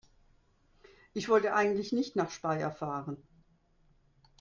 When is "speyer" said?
2.31-2.71